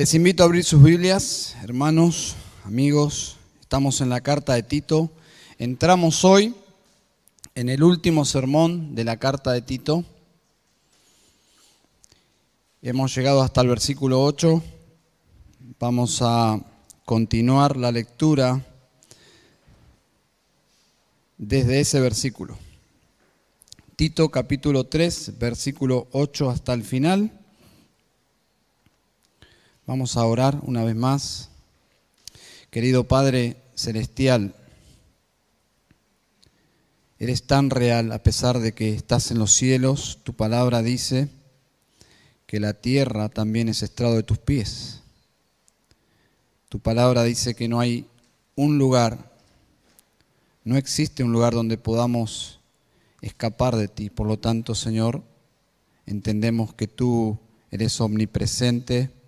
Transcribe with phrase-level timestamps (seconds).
[0.00, 2.34] Les invito a abrir sus Biblias, hermanos,
[2.64, 3.36] amigos.
[3.60, 5.10] Estamos en la carta de Tito.
[5.58, 6.54] Entramos hoy
[7.54, 10.06] en el último sermón de la carta de Tito.
[12.80, 14.62] Hemos llegado hasta el versículo 8.
[15.78, 16.58] Vamos a
[17.04, 18.64] continuar la lectura
[21.36, 22.56] desde ese versículo.
[23.96, 27.39] Tito capítulo 3, versículo 8 hasta el final.
[29.90, 31.48] Vamos a orar una vez más.
[32.70, 34.54] Querido Padre Celestial,
[37.18, 40.20] eres tan real a pesar de que estás en los cielos.
[40.22, 41.28] Tu palabra dice
[42.46, 45.00] que la tierra también es estrado de tus pies.
[46.68, 48.06] Tu palabra dice que no hay
[48.54, 49.32] un lugar,
[50.62, 52.60] no existe un lugar donde podamos
[53.22, 54.08] escapar de ti.
[54.08, 55.24] Por lo tanto, Señor,
[56.06, 57.40] entendemos que tú
[57.72, 59.18] eres omnipresente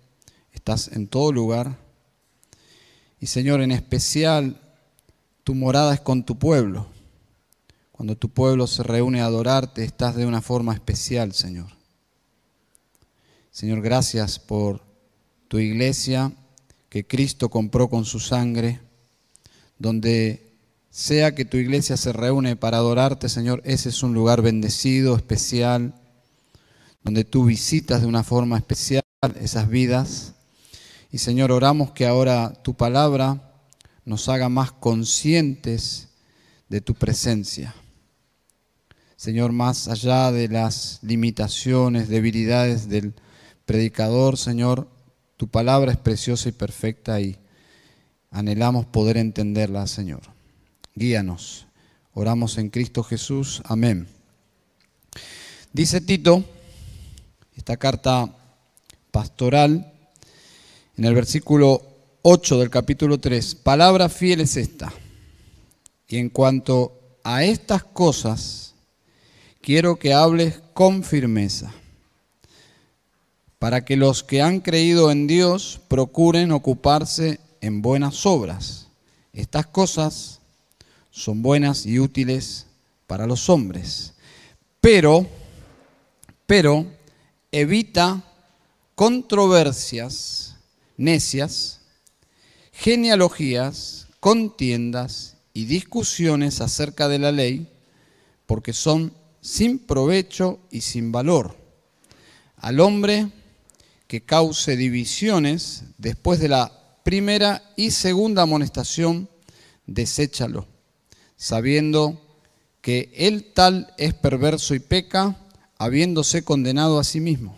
[0.63, 1.77] estás en todo lugar.
[3.19, 4.61] Y Señor, en especial,
[5.43, 6.87] tu morada es con tu pueblo.
[7.91, 11.67] Cuando tu pueblo se reúne a adorarte, estás de una forma especial, Señor.
[13.51, 14.81] Señor, gracias por
[15.49, 16.31] tu iglesia
[16.87, 18.79] que Cristo compró con su sangre,
[19.77, 20.55] donde
[20.91, 25.93] sea que tu iglesia se reúne para adorarte, Señor, ese es un lugar bendecido, especial,
[27.03, 29.03] donde tú visitas de una forma especial
[29.41, 30.32] esas vidas
[31.13, 33.53] y Señor, oramos que ahora tu palabra
[34.03, 36.09] nos haga más conscientes
[36.69, 37.75] de tu presencia.
[39.15, 43.13] Señor, más allá de las limitaciones, debilidades del
[43.67, 44.89] predicador, Señor,
[45.37, 47.37] tu palabra es preciosa y perfecta y
[48.31, 50.21] anhelamos poder entenderla, Señor.
[50.95, 51.67] Guíanos.
[52.15, 53.61] Oramos en Cristo Jesús.
[53.65, 54.07] Amén.
[55.73, 56.43] Dice Tito,
[57.55, 58.35] esta carta
[59.11, 59.92] pastoral,
[60.97, 61.81] en el versículo
[62.21, 64.93] 8 del capítulo 3, palabra fiel es esta.
[66.07, 68.75] Y en cuanto a estas cosas,
[69.61, 71.73] quiero que hables con firmeza,
[73.57, 78.87] para que los que han creído en Dios procuren ocuparse en buenas obras.
[79.31, 80.39] Estas cosas
[81.09, 82.67] son buenas y útiles
[83.07, 84.13] para los hombres.
[84.81, 85.25] Pero,
[86.45, 86.85] pero,
[87.51, 88.21] evita
[88.95, 90.42] controversias
[90.97, 91.81] necias,
[92.71, 97.69] genealogías, contiendas y discusiones acerca de la ley,
[98.45, 101.57] porque son sin provecho y sin valor.
[102.57, 103.27] Al hombre
[104.07, 109.29] que cause divisiones después de la primera y segunda amonestación,
[109.85, 110.67] deséchalo,
[111.35, 112.21] sabiendo
[112.81, 115.37] que él tal es perverso y peca,
[115.77, 117.57] habiéndose condenado a sí mismo.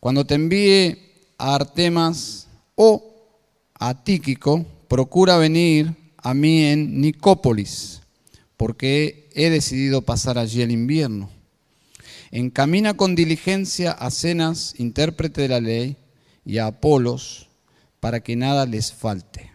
[0.00, 1.13] Cuando te envíe
[1.52, 3.14] Artemas o
[3.74, 8.00] a Tíquico, procura venir a mí en Nicópolis,
[8.56, 11.28] porque he decidido pasar allí el invierno.
[12.30, 15.96] Encamina con diligencia a Cenas, intérprete de la ley,
[16.46, 17.48] y a Apolos,
[18.00, 19.50] para que nada les falte.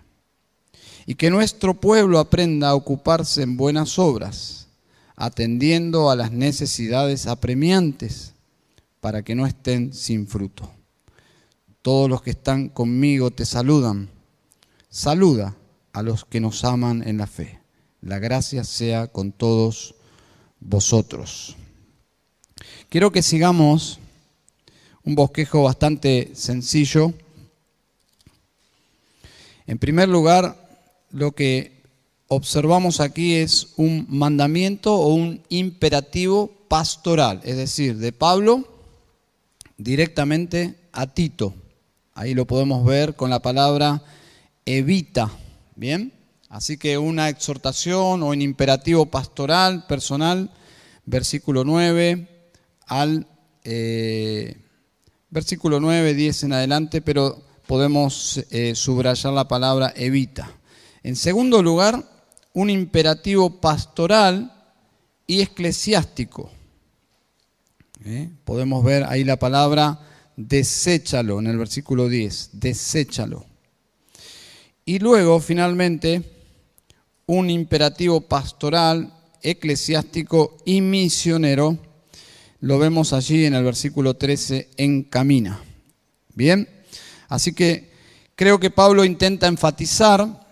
[1.06, 4.68] Y que nuestro pueblo aprenda a ocuparse en buenas obras,
[5.16, 8.34] atendiendo a las necesidades apremiantes,
[9.00, 10.79] para que no estén sin fruto.
[11.82, 14.10] Todos los que están conmigo te saludan.
[14.90, 15.56] Saluda
[15.94, 17.60] a los que nos aman en la fe.
[18.02, 19.96] La gracia sea con todos
[20.60, 21.56] vosotros.
[22.90, 24.00] Quiero que sigamos
[25.04, 27.14] un bosquejo bastante sencillo.
[29.68, 30.56] En primer lugar,
[31.12, 31.82] lo que
[32.28, 38.68] observamos aquí es un mandamiento o un imperativo pastoral, es decir, de Pablo
[39.78, 41.54] directamente a Tito.
[42.20, 44.04] Ahí lo podemos ver con la palabra
[44.66, 45.32] evita.
[45.78, 46.12] Bien,
[46.50, 50.52] así que una exhortación o un imperativo pastoral, personal,
[51.06, 52.52] versículo 9
[52.88, 53.26] al
[53.64, 54.58] eh,
[55.30, 60.52] versículo 9, 10 en adelante, pero podemos eh, subrayar la palabra evita.
[61.04, 62.04] En segundo lugar,
[62.52, 64.74] un imperativo pastoral
[65.26, 66.52] y eclesiástico.
[68.04, 68.30] ¿Eh?
[68.44, 70.02] Podemos ver ahí la palabra
[70.40, 73.46] deséchalo en el versículo 10, deséchalo.
[74.86, 76.24] Y luego, finalmente,
[77.26, 81.78] un imperativo pastoral, eclesiástico y misionero,
[82.62, 85.62] lo vemos allí en el versículo 13, encamina.
[86.34, 86.70] Bien,
[87.28, 87.92] así que
[88.36, 90.48] creo que Pablo intenta enfatizar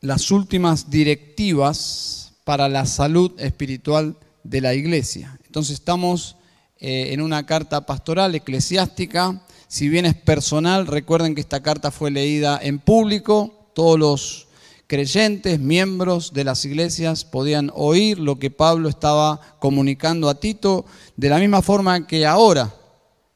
[0.00, 5.38] las últimas directivas para la salud espiritual de la iglesia.
[5.44, 6.36] Entonces estamos
[6.84, 9.40] eh, en una carta pastoral eclesiástica.
[9.68, 14.48] Si bien es personal, recuerden que esta carta fue leída en público, todos los
[14.88, 20.84] creyentes, miembros de las iglesias, podían oír lo que Pablo estaba comunicando a Tito,
[21.16, 22.74] de la misma forma que ahora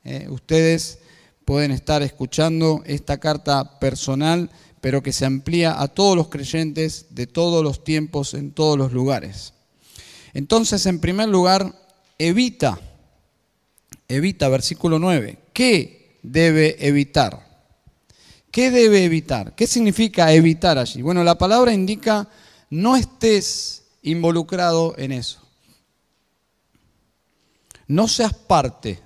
[0.03, 0.99] eh, ustedes
[1.45, 4.51] pueden estar escuchando esta carta personal,
[4.81, 8.93] pero que se amplía a todos los creyentes de todos los tiempos, en todos los
[8.93, 9.53] lugares.
[10.35, 11.73] Entonces, en primer lugar,
[12.19, 12.81] evita,
[14.09, 17.47] evita, versículo 9, ¿qué debe evitar?
[18.51, 19.55] ¿Qué debe evitar?
[19.55, 21.03] ¿Qué significa evitar allí?
[21.03, 22.29] Bueno, la palabra indica
[22.71, 25.41] no estés involucrado en eso.
[27.87, 29.01] No seas parte,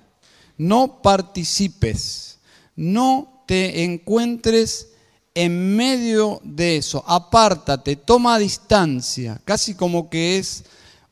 [0.57, 2.39] no participes,
[2.75, 4.87] no te encuentres
[5.35, 7.03] en medio de eso.
[7.07, 10.63] Apártate, toma distancia, casi como que es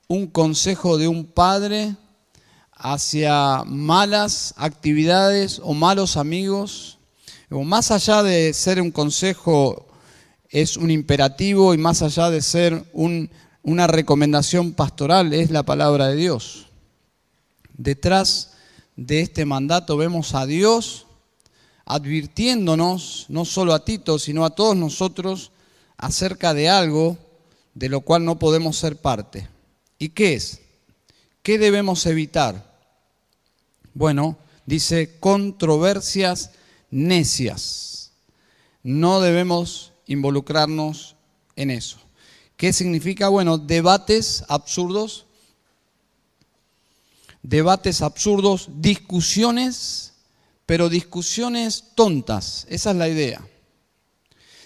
[0.07, 1.95] un consejo de un padre
[2.79, 6.99] hacia malas actividades o malos amigos
[7.49, 9.87] más allá de ser un consejo,
[10.49, 16.15] es un imperativo y más allá de ser una recomendación pastoral, es la palabra de
[16.15, 16.67] Dios.
[17.73, 18.51] Detrás
[18.95, 21.07] de este mandato vemos a Dios
[21.85, 25.51] advirtiéndonos, no solo a Tito, sino a todos nosotros,
[25.97, 27.17] acerca de algo
[27.73, 29.49] de lo cual no podemos ser parte.
[29.97, 30.61] ¿Y qué es?
[31.41, 32.68] ¿Qué debemos evitar?
[33.99, 36.51] Bueno, dice controversias
[36.89, 38.13] necias.
[38.81, 41.17] No debemos involucrarnos
[41.57, 41.97] en eso.
[42.55, 43.27] ¿Qué significa?
[43.27, 45.25] Bueno, debates absurdos,
[47.43, 50.13] debates absurdos, discusiones,
[50.65, 52.67] pero discusiones tontas.
[52.69, 53.45] Esa es la idea.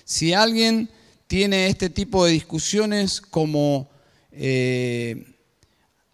[0.06, 0.91] Si alguien
[1.25, 3.89] tiene este tipo de discusiones como
[4.31, 5.25] eh,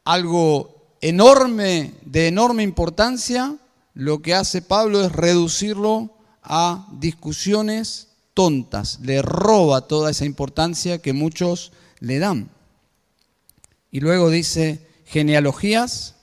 [0.05, 3.55] algo enorme, de enorme importancia,
[3.93, 6.13] lo que hace Pablo es reducirlo
[6.43, 12.49] a discusiones tontas, le roba toda esa importancia que muchos le dan.
[13.91, 16.15] Y luego dice genealogías,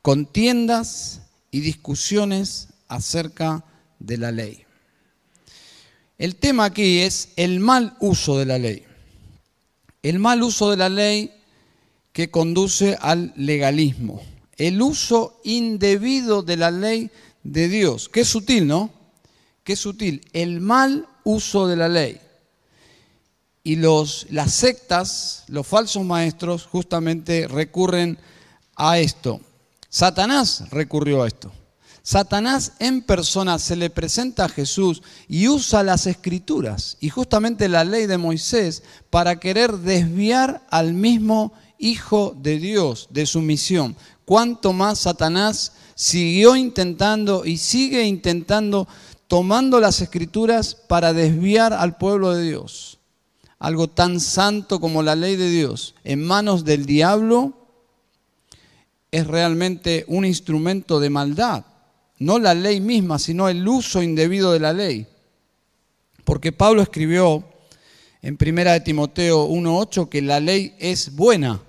[0.00, 3.64] contiendas y discusiones acerca
[3.98, 4.64] de la ley.
[6.16, 8.84] El tema aquí es el mal uso de la ley.
[10.02, 11.32] El mal uso de la ley
[12.14, 14.22] que conduce al legalismo
[14.56, 17.10] el uso indebido de la ley
[17.42, 18.08] de Dios.
[18.08, 18.90] Qué sutil, ¿no?
[19.64, 20.26] Qué sutil.
[20.32, 22.20] El mal uso de la ley.
[23.62, 28.18] Y los, las sectas, los falsos maestros, justamente recurren
[28.76, 29.40] a esto.
[29.88, 31.52] Satanás recurrió a esto.
[32.02, 37.82] Satanás en persona se le presenta a Jesús y usa las escrituras y justamente la
[37.82, 41.54] ley de Moisés para querer desviar al mismo
[41.84, 43.94] Hijo de Dios de su misión
[44.24, 48.88] cuánto más Satanás siguió intentando y sigue intentando
[49.28, 52.98] tomando las escrituras para desviar al pueblo de Dios.
[53.58, 57.52] Algo tan santo como la ley de Dios en manos del diablo
[59.10, 61.64] es realmente un instrumento de maldad.
[62.18, 65.06] No la ley misma, sino el uso indebido de la ley.
[66.24, 67.44] Porque Pablo escribió
[68.22, 71.60] en 1 de Timoteo 1.8 que la ley es buena,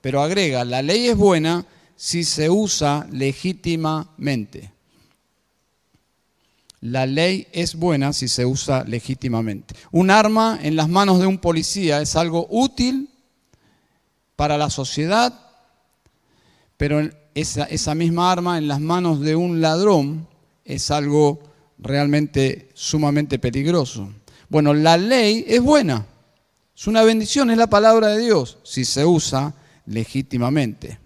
[0.00, 1.66] pero agrega, la ley es buena
[1.96, 4.72] si se usa legítimamente.
[6.80, 9.74] La ley es buena si se usa legítimamente.
[9.90, 13.10] Un arma en las manos de un policía es algo útil
[14.36, 15.34] para la sociedad,
[16.76, 20.28] pero esa, misma arma en las manos de un ladrón
[20.64, 21.40] es algo
[21.78, 24.08] realmente sumamente peligroso.
[24.48, 26.06] Bueno, la ley es buena,
[26.76, 29.52] es una bendición, es la palabra de Dios, si se usa
[29.88, 30.98] legítimamente.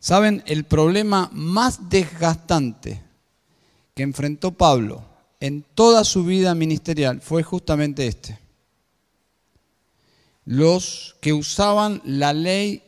[0.00, 3.02] Saben, el problema más desgastante
[3.94, 5.04] que enfrentó Pablo
[5.40, 8.38] en toda su vida ministerial fue justamente este.
[10.44, 12.82] Los que usaban la ley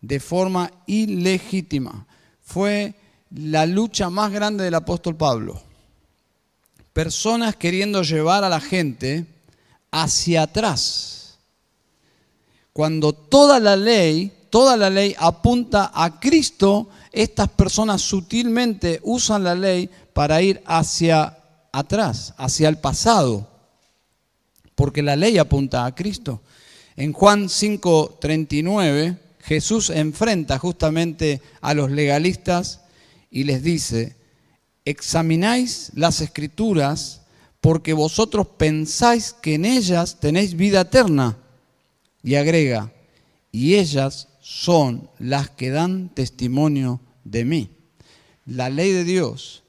[0.00, 2.06] de forma ilegítima.
[2.42, 2.94] Fue
[3.30, 5.62] la lucha más grande del apóstol Pablo.
[6.92, 9.26] Personas queriendo llevar a la gente
[9.90, 11.19] hacia atrás.
[12.80, 19.54] Cuando toda la ley toda la ley apunta a Cristo, estas personas sutilmente usan la
[19.54, 21.36] ley para ir hacia
[21.72, 23.46] atrás, hacia el pasado,
[24.74, 26.40] porque la ley apunta a Cristo.
[26.96, 32.80] En Juan 5:39, Jesús enfrenta justamente a los legalistas
[33.30, 34.16] y les dice,
[34.86, 37.20] examináis las escrituras
[37.60, 41.36] porque vosotros pensáis que en ellas tenéis vida eterna.
[42.22, 42.92] Y agrega,
[43.50, 47.70] y ellas son las que dan testimonio de mí.
[48.46, 49.62] La ley de Dios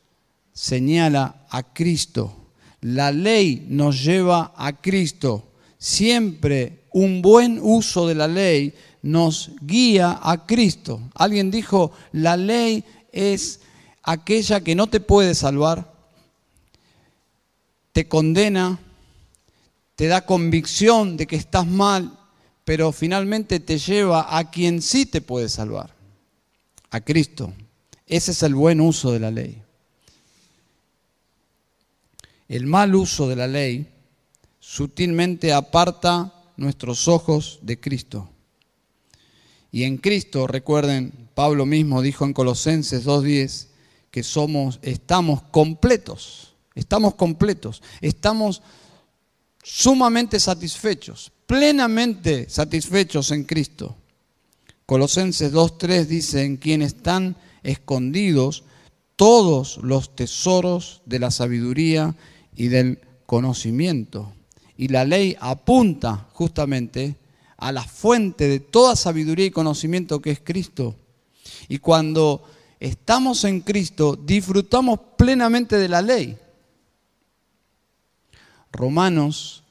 [0.54, 2.36] señala a Cristo.
[2.82, 5.52] La ley nos lleva a Cristo.
[5.78, 11.02] Siempre un buen uso de la ley nos guía a Cristo.
[11.16, 13.62] Alguien dijo, la ley es
[14.04, 15.92] aquella que no te puede salvar,
[17.92, 18.80] te condena,
[19.96, 22.18] te da convicción de que estás mal,
[22.64, 25.96] pero finalmente te lleva a quien sí te puede salvar,
[26.90, 27.54] a Cristo.
[28.06, 29.62] Ese es el buen uso de la ley.
[32.48, 33.88] El mal uso de la ley
[34.60, 38.30] sutilmente aparta nuestros ojos de Cristo.
[39.72, 43.68] Y en Cristo, recuerden, Pablo mismo dijo en Colosenses 2.10
[44.12, 48.62] que somos, estamos completos, estamos completos, estamos
[49.64, 53.98] sumamente satisfechos, plenamente satisfechos en Cristo.
[54.86, 58.64] Colosenses 2.3 dice, en quien están escondidos
[59.18, 62.16] todos los tesoros de la sabiduría
[62.56, 64.32] y del conocimiento.
[64.78, 67.18] Y la ley apunta justamente
[67.58, 70.96] a la fuente de toda sabiduría y conocimiento que es Cristo.
[71.68, 72.46] Y cuando
[72.80, 76.38] estamos en Cristo, disfrutamos plenamente de la ley.
[78.72, 79.62] Romanos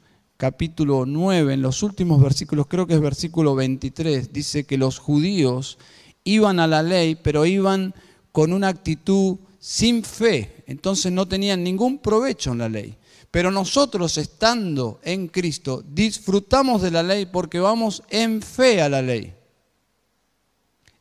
[0.41, 5.77] capítulo 9, en los últimos versículos, creo que es versículo 23, dice que los judíos
[6.25, 7.95] iban a la ley, pero iban
[8.33, 12.97] con una actitud sin fe, entonces no tenían ningún provecho en la ley.
[13.31, 19.03] Pero nosotros estando en Cristo disfrutamos de la ley porque vamos en fe a la
[19.03, 19.35] ley.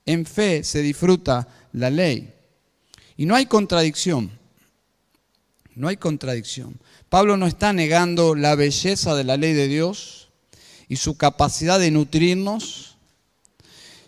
[0.06, 2.30] En fe se disfruta la ley.
[3.16, 4.32] Y no hay contradicción.
[5.76, 6.78] No hay contradicción.
[7.10, 10.30] Pablo no está negando la belleza de la ley de Dios
[10.88, 12.98] y su capacidad de nutrirnos,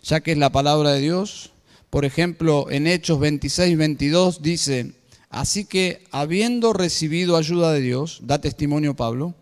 [0.04, 1.50] ya que es la palabra de Dios.
[1.90, 4.94] Por ejemplo, en Hechos 26, 22 dice,
[5.30, 9.34] Así que habiendo recibido ayuda de Dios, da testimonio Pablo,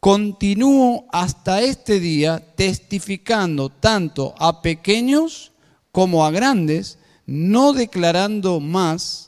[0.00, 5.52] continúo hasta este día testificando tanto a pequeños
[5.92, 9.23] como a grandes, no declarando más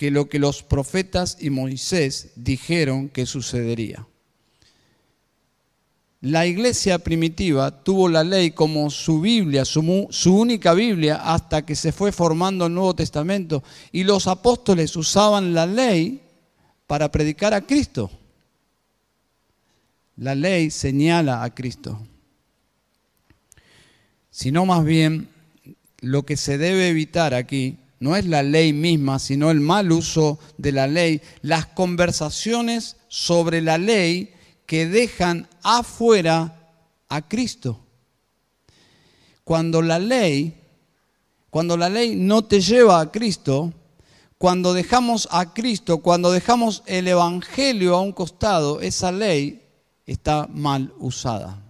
[0.00, 4.06] que lo que los profetas y Moisés dijeron que sucedería.
[6.22, 9.82] La iglesia primitiva tuvo la ley como su Biblia, su,
[10.32, 13.62] única Biblia, hasta que se fue formando el Nuevo Testamento.
[13.92, 16.22] Y los apóstoles usaban la ley
[16.86, 18.10] para predicar a Cristo.
[20.16, 22.00] La ley señala a Cristo.
[24.30, 25.28] Sino más bien,
[26.00, 30.38] lo que se debe evitar aquí no es la ley misma, sino el mal uso
[30.56, 31.20] de la ley.
[31.42, 34.32] Las conversaciones sobre la ley
[34.64, 36.72] que dejan afuera
[37.10, 37.78] a Cristo.
[39.44, 40.54] Cuando la ley,
[41.50, 43.74] cuando la ley no te lleva a Cristo,
[44.38, 49.62] cuando dejamos a Cristo, cuando dejamos el Evangelio a un costado, esa ley
[50.06, 51.62] está mal usada.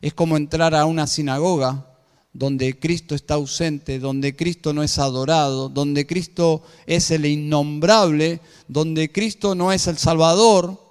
[0.00, 1.93] Es como entrar a una sinagoga
[2.34, 9.10] donde Cristo está ausente, donde Cristo no es adorado, donde Cristo es el innombrable, donde
[9.10, 10.84] Cristo no es el Salvador,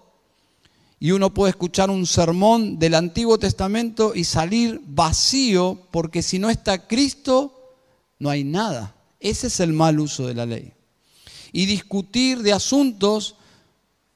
[1.03, 6.49] y uno puede escuchar un sermón del Antiguo Testamento y salir vacío porque si no
[6.49, 7.75] está Cristo,
[8.19, 8.95] no hay nada.
[9.19, 10.71] Ese es el mal uso de la ley.
[11.51, 13.35] Y discutir de asuntos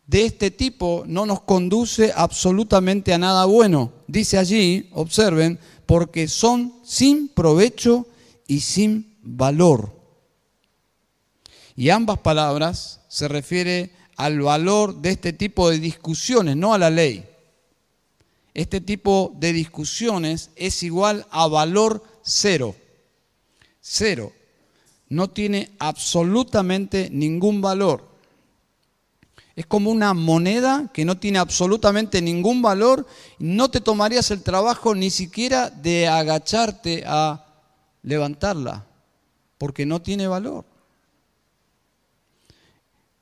[0.06, 3.92] de este tipo no nos conduce absolutamente a nada bueno.
[4.08, 8.06] Dice allí, observen, porque son sin provecho
[8.46, 9.92] y sin valor.
[11.76, 16.90] Y ambas palabras se refiere al valor de este tipo de discusiones, no a la
[16.90, 17.26] ley.
[18.54, 22.76] Este tipo de discusiones es igual a valor cero.
[23.80, 24.34] Cero.
[25.10, 28.07] No tiene absolutamente ningún valor.
[29.58, 33.06] Es como una moneda que no tiene absolutamente ningún valor.
[33.40, 37.44] No te tomarías el trabajo ni siquiera de agacharte a
[38.04, 38.86] levantarla,
[39.58, 40.64] porque no tiene valor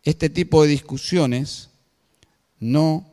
[0.06, 1.70] este tipo de discusiones
[2.60, 3.12] no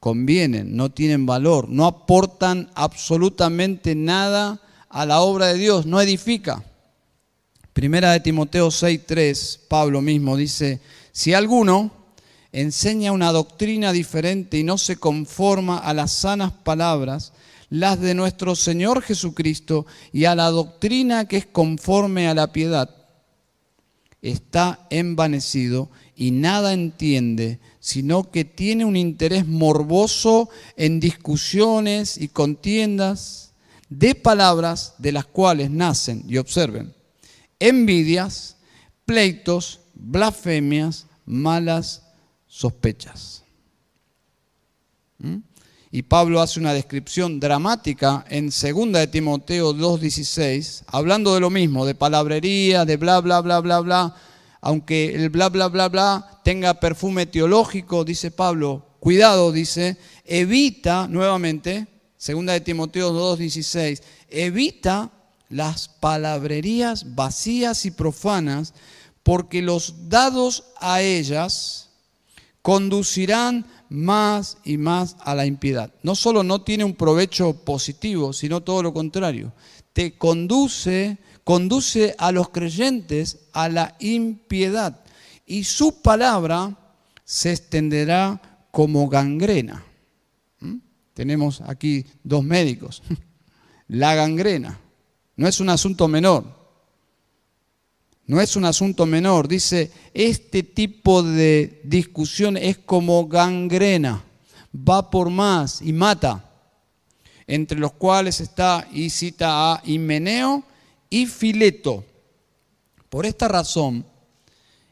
[0.00, 6.64] convienen, no tienen valor, no aportan absolutamente nada a la obra de Dios, no edifica.
[7.74, 10.80] Primera de Timoteo 6:3, Pablo mismo dice,
[11.12, 11.92] si alguno
[12.52, 17.32] enseña una doctrina diferente y no se conforma a las sanas palabras,
[17.70, 22.94] las de nuestro Señor Jesucristo y a la doctrina que es conforme a la piedad,
[24.20, 33.54] está envanecido y nada entiende, sino que tiene un interés morboso en discusiones y contiendas
[33.88, 36.94] de palabras de las cuales nacen, y observen,
[37.58, 38.56] envidias,
[39.04, 42.01] pleitos, blasfemias, malas
[42.52, 43.44] sospechas.
[45.18, 45.38] ¿Mm?
[45.90, 51.86] Y Pablo hace una descripción dramática en 2 de Timoteo 2.16, hablando de lo mismo,
[51.86, 54.14] de palabrería, de bla, bla, bla, bla, bla.
[54.60, 61.86] Aunque el bla, bla, bla, bla tenga perfume teológico, dice Pablo, cuidado, dice, evita, nuevamente,
[62.26, 65.10] 2 de Timoteo 2.16, evita
[65.48, 68.74] las palabrerías vacías y profanas,
[69.22, 71.91] porque los dados a ellas
[72.62, 75.92] conducirán más y más a la impiedad.
[76.02, 79.52] No solo no tiene un provecho positivo, sino todo lo contrario.
[79.92, 85.04] Te conduce, conduce a los creyentes a la impiedad.
[85.44, 86.78] Y su palabra
[87.24, 89.84] se extenderá como gangrena.
[90.60, 90.76] ¿Mm?
[91.12, 93.02] Tenemos aquí dos médicos.
[93.88, 94.80] La gangrena.
[95.36, 96.61] No es un asunto menor.
[98.26, 99.48] No es un asunto menor.
[99.48, 104.24] Dice, este tipo de discusión es como gangrena,
[104.74, 106.48] va por más y mata,
[107.46, 110.62] entre los cuales está, y cita a Himeneo
[111.10, 112.04] y Fileto.
[113.08, 114.06] Por esta razón,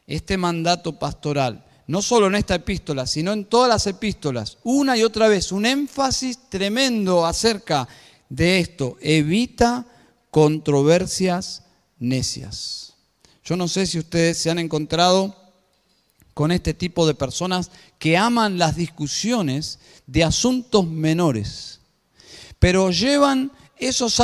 [0.05, 5.03] este mandato pastoral, no solo en esta epístola, sino en todas las epístolas, una y
[5.03, 7.87] otra vez, un énfasis tremendo acerca
[8.29, 9.85] de esto, evita
[10.29, 11.63] controversias
[11.97, 12.90] necias.
[13.43, 15.35] Yo no sé si ustedes se han encontrado
[16.33, 21.79] con este tipo de personas que aman las discusiones de asuntos menores,
[22.59, 24.19] pero llevan esos,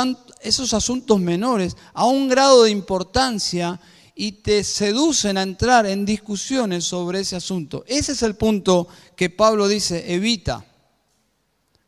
[0.72, 3.80] asuntos menores a un grado de importancia
[4.14, 7.84] y te seducen a entrar en discusiones sobre ese asunto.
[7.86, 10.64] Ese es el punto que Pablo dice, evita,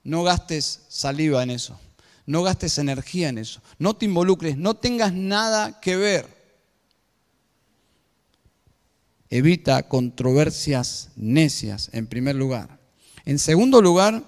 [0.04, 1.78] no gastes saliva en eso,
[2.26, 6.39] no gastes energía en eso, no te involucres, no tengas nada que ver
[9.30, 12.80] evita controversias necias, en primer lugar.
[13.24, 14.24] En segundo lugar,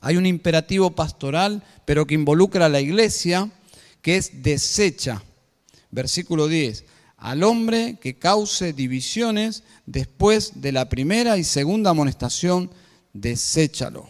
[0.00, 3.50] hay un imperativo pastoral, pero que involucra a la iglesia,
[4.00, 5.22] que es desecha.
[5.90, 6.84] Versículo 10.
[7.18, 12.70] Al hombre que cause divisiones después de la primera y segunda amonestación,
[13.12, 14.08] deséchalo.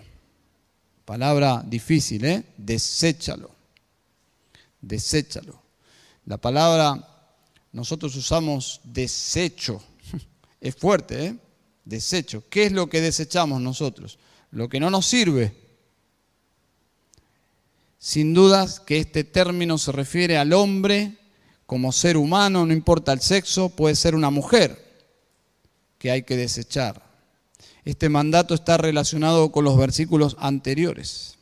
[1.04, 2.44] Palabra difícil, ¿eh?
[2.56, 3.50] Deséchalo.
[4.80, 5.60] Deséchalo.
[6.26, 7.09] La palabra
[7.72, 9.82] nosotros usamos desecho.
[10.60, 11.36] Es fuerte, ¿eh?
[11.86, 12.44] Desecho.
[12.50, 14.18] ¿Qué es lo que desechamos nosotros?
[14.50, 15.56] Lo que no nos sirve.
[17.98, 21.16] Sin dudas que este término se refiere al hombre
[21.64, 25.06] como ser humano, no importa el sexo, puede ser una mujer
[25.98, 27.02] que hay que desechar.
[27.84, 31.38] Este mandato está relacionado con los versículos anteriores.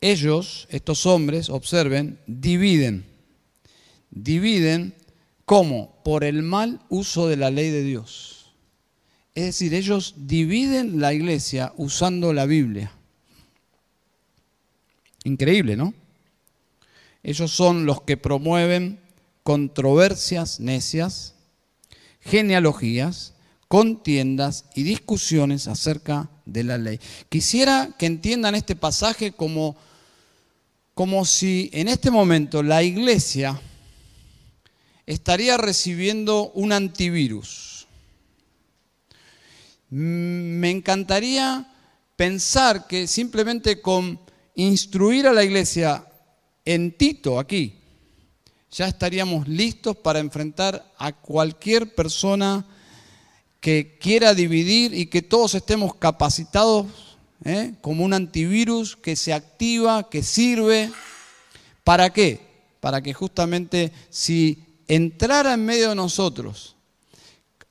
[0.00, 3.06] Ellos, estos hombres, observen, dividen.
[4.10, 4.94] Dividen
[5.50, 6.00] ¿cómo?
[6.04, 8.52] Por el mal uso de la ley de Dios.
[9.34, 12.92] Es decir, ellos dividen la iglesia usando la Biblia.
[15.24, 15.92] Increíble, ¿no?
[17.24, 19.00] Ellos son los que promueven
[19.42, 21.34] controversias necias,
[22.20, 23.34] genealogías,
[23.66, 27.00] contiendas y discusiones acerca de la ley.
[27.28, 29.76] Quisiera que entiendan este pasaje como
[31.00, 33.58] como si en este momento la iglesia
[35.06, 37.86] estaría recibiendo un antivirus.
[39.88, 41.72] Me encantaría
[42.16, 44.20] pensar que simplemente con
[44.56, 46.04] instruir a la iglesia
[46.66, 47.78] en Tito aquí,
[48.70, 52.66] ya estaríamos listos para enfrentar a cualquier persona
[53.58, 57.09] que quiera dividir y que todos estemos capacitados
[57.44, 57.74] ¿eh?
[57.80, 60.90] como un antivirus que se activa, que sirve.
[61.84, 62.40] ¿Para qué?
[62.80, 66.76] Para que justamente si entrara en medio de nosotros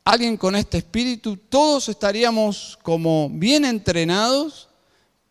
[0.09, 4.67] alguien con este espíritu, todos estaríamos como bien entrenados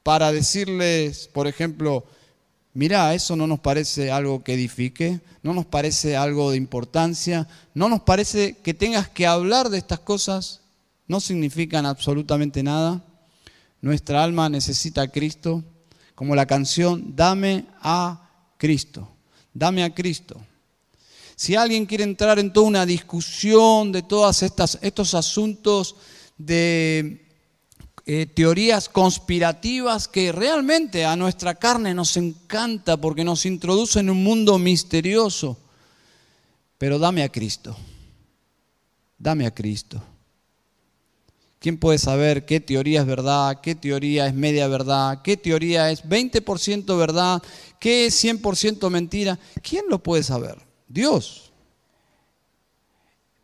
[0.04, 2.04] para decirles, por ejemplo,
[2.74, 7.88] mira, eso no nos parece algo que edifique, no nos parece algo de importancia, no
[7.88, 10.60] nos parece que tengas que hablar de estas cosas,
[11.08, 13.02] no significan absolutamente nada.
[13.80, 15.62] Nuestra alma necesita a Cristo,
[16.14, 19.08] como la canción, dame a Cristo,
[19.54, 20.40] dame a Cristo.
[21.36, 25.94] Si alguien quiere entrar en toda una discusión de todos estos asuntos
[26.36, 27.24] de
[28.04, 34.24] eh, teorías conspirativas que realmente a nuestra carne nos encanta porque nos introduce en un
[34.24, 35.56] mundo misterioso,
[36.78, 37.76] pero dame a Cristo,
[39.16, 40.02] dame a Cristo
[41.58, 46.04] ¿Quién puede saber qué teoría es verdad, qué teoría es media verdad, qué teoría es
[46.04, 47.42] 20% verdad,
[47.80, 49.38] qué es 100% mentira?
[49.60, 50.56] ¿Quién lo puede saber?
[50.86, 51.52] Dios.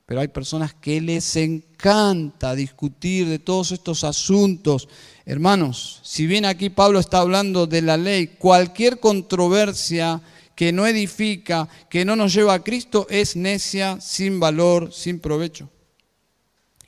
[0.06, 4.88] Pero hay personas que les encanta discutir de todos estos asuntos.
[5.24, 10.20] Hermanos, si bien aquí Pablo está hablando de la ley, cualquier controversia
[10.54, 15.70] que no edifica, que no nos lleva a Cristo, es necia, sin valor, sin provecho.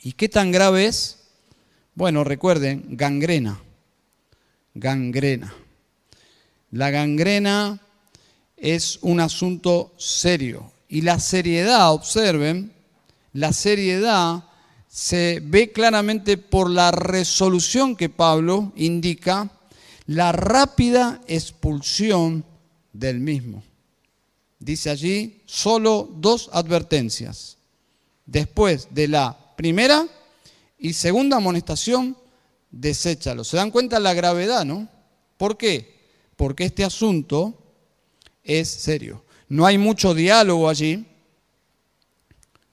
[0.03, 1.16] ¿Y qué tan grave es?
[1.97, 3.59] Bueno, recuerden, gangrena.
[4.75, 5.55] Gangrena.
[6.71, 7.81] La gangrena
[8.55, 10.71] es un asunto serio.
[10.91, 12.71] Y la seriedad, observen,
[13.33, 14.45] la seriedad
[14.91, 19.51] se ve claramente por la resolución que Pablo indica,
[20.05, 22.45] la rápida expulsión
[22.93, 23.63] del mismo.
[24.59, 27.57] Dice allí solo dos advertencias.
[28.27, 30.07] Después de la primera
[30.79, 32.17] y segunda amonestación,
[32.71, 33.45] deséchalo.
[33.45, 34.89] ¿Se dan cuenta la gravedad, no?
[35.37, 35.97] ¿Por qué?
[36.37, 37.55] Porque este asunto
[38.45, 39.25] es serio.
[39.49, 41.07] No hay mucho diálogo allí.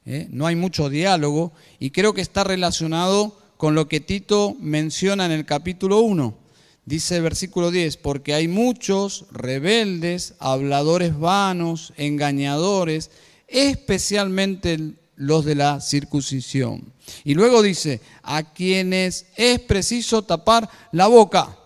[0.06, 0.28] ¿eh?
[0.30, 5.32] No hay mucho diálogo y creo que está relacionado con lo que Tito menciona en
[5.32, 6.38] el capítulo 1.
[6.86, 13.10] Dice versículo 10, porque hay muchos rebeldes, habladores vanos, engañadores,
[13.48, 16.91] especialmente los de la circuncisión.
[17.23, 21.58] Y luego dice, a quienes es preciso tapar la boca.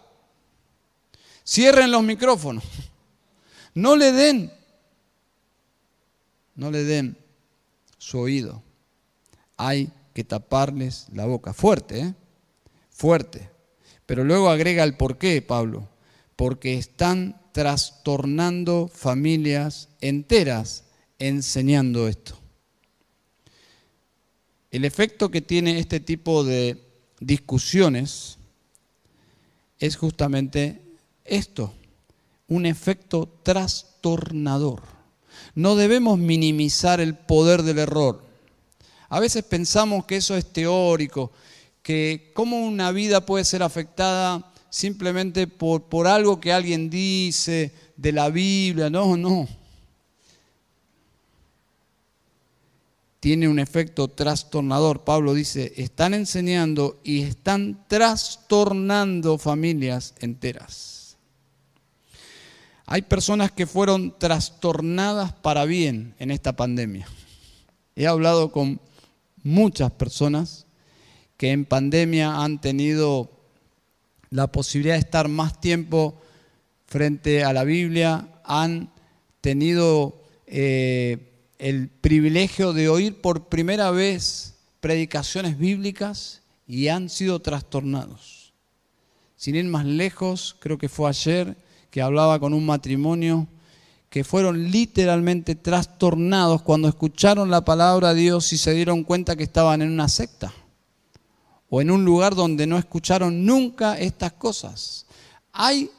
[1.45, 2.63] Cierren los micrófonos.
[3.73, 4.51] No le den,
[6.55, 7.17] no le den
[7.97, 8.63] su oído.
[9.55, 11.53] Hay que taparles la boca.
[11.53, 12.13] Fuerte, ¿eh?
[12.89, 13.49] Fuerte.
[14.07, 15.87] Pero luego agrega el por qué, Pablo.
[16.35, 20.83] Porque están trastornando familias enteras
[21.19, 22.39] enseñando esto.
[24.71, 26.83] El efecto que tiene este tipo de
[27.19, 28.37] discusiones
[29.79, 30.81] es justamente
[31.23, 31.73] esto,
[32.47, 34.83] un efecto trastornador.
[35.55, 38.23] No debemos minimizar el poder del error.
[39.09, 41.31] A veces pensamos que eso es teórico,
[41.81, 48.11] que cómo una vida puede ser afectada simplemente por, por algo que alguien dice de
[48.11, 48.89] la Biblia.
[48.89, 49.47] No, no.
[53.27, 55.03] Tiene un efecto trastornador.
[55.03, 61.17] Pablo dice, están enseñando y están trastornando familias enteras.
[62.85, 67.05] Hay personas que fueron trastornadas para bien en esta pandemia.
[67.97, 68.79] He hablado con
[69.43, 70.65] muchas personas
[71.35, 73.29] que en pandemia han tenido
[74.29, 76.17] la posibilidad de estar más tiempo
[76.85, 78.89] frente a la Biblia, han
[79.41, 81.27] tenido eh,
[81.59, 88.53] el privilegio de oír por primera vez predicaciones bíblicas y han sido trastornados.
[89.35, 91.57] Sin ir más lejos, creo que fue ayer
[91.89, 93.47] que hablaba con un matrimonio
[94.09, 99.43] que fueron literalmente trastornados cuando escucharon la palabra de Dios y se dieron cuenta que
[99.43, 100.53] estaban en una secta
[101.69, 105.05] o en un lugar donde no escucharon nunca estas cosas.
[105.51, 105.91] Hay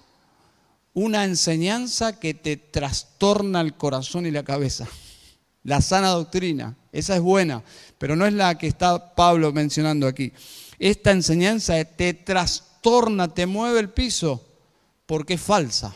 [0.94, 4.88] una enseñanza que te trastorna el corazón y la cabeza
[5.68, 6.74] la sana doctrina.
[6.90, 7.62] Esa es buena,
[7.98, 10.32] pero no es la que está Pablo mencionando aquí.
[10.78, 14.42] Esta enseñanza te trastorna, te mueve el piso,
[15.04, 15.94] porque es falsa.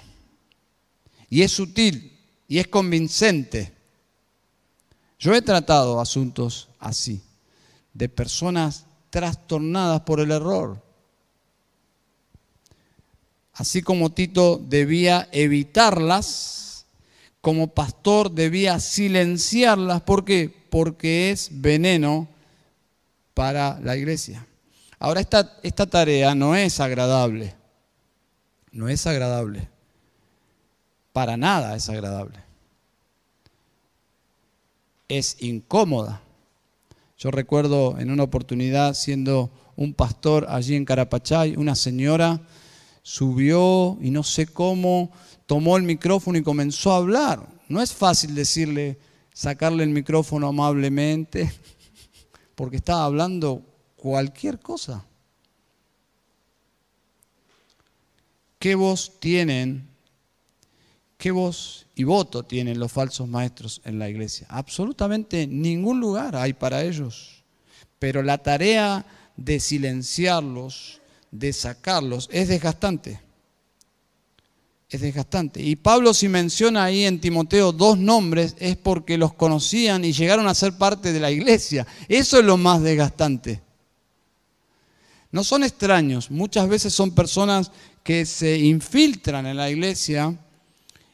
[1.30, 3.72] Y es sutil, y es convincente.
[5.18, 7.22] Yo he tratado asuntos así,
[7.94, 10.82] de personas trastornadas por el error.
[13.54, 16.61] Así como Tito debía evitarlas,
[17.42, 20.00] como pastor debía silenciarlas.
[20.02, 20.48] ¿Por qué?
[20.70, 22.28] Porque es veneno
[23.34, 24.46] para la iglesia.
[24.98, 27.54] Ahora, esta, esta tarea no es agradable.
[28.70, 29.68] No es agradable.
[31.12, 32.38] Para nada es agradable.
[35.08, 36.22] Es incómoda.
[37.18, 42.40] Yo recuerdo en una oportunidad siendo un pastor allí en Carapachay, una señora
[43.02, 45.10] subió y no sé cómo
[45.52, 47.46] tomó el micrófono y comenzó a hablar.
[47.68, 48.98] No es fácil decirle,
[49.34, 51.52] sacarle el micrófono amablemente,
[52.54, 53.62] porque estaba hablando
[53.96, 55.04] cualquier cosa.
[58.58, 59.90] ¿Qué voz tienen?
[61.18, 64.46] ¿Qué voz y voto tienen los falsos maestros en la iglesia?
[64.48, 67.44] Absolutamente ningún lugar hay para ellos.
[67.98, 69.04] Pero la tarea
[69.36, 73.20] de silenciarlos, de sacarlos, es desgastante
[74.96, 75.62] es desgastante.
[75.62, 80.46] Y Pablo si menciona ahí en Timoteo dos nombres es porque los conocían y llegaron
[80.48, 81.86] a ser parte de la iglesia.
[82.08, 83.62] Eso es lo más desgastante.
[85.30, 87.70] no son extraños, muchas veces son personas
[88.02, 90.36] que se infiltran en la iglesia